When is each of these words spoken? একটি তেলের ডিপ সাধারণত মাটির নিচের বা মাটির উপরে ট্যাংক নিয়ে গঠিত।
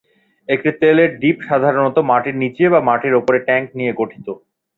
একটি 0.49 0.69
তেলের 0.81 1.09
ডিপ 1.21 1.37
সাধারণত 1.49 1.97
মাটির 2.09 2.35
নিচের 2.41 2.69
বা 2.73 2.79
মাটির 2.89 3.13
উপরে 3.15 3.39
ট্যাংক 3.47 3.67
নিয়ে 3.77 3.93
গঠিত। 3.99 4.27